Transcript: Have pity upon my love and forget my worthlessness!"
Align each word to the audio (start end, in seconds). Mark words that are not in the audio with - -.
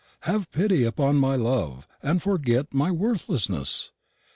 Have 0.21 0.49
pity 0.49 0.83
upon 0.83 1.17
my 1.17 1.35
love 1.35 1.87
and 2.01 2.23
forget 2.23 2.73
my 2.73 2.89
worthlessness!" 2.89 3.91